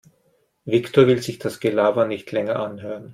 Viktor 0.65 1.05
will 1.05 1.21
sich 1.21 1.37
das 1.37 1.59
Gelaber 1.59 2.07
nicht 2.07 2.31
länger 2.31 2.55
anhören. 2.55 3.09